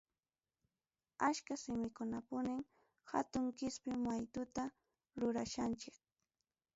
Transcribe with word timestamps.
Achka 1.27 1.53
simikunapim 1.63 2.57
hatun 3.11 3.45
qispi 3.57 3.91
maytuta 4.05 4.63
rurachkanchik. 5.19 5.95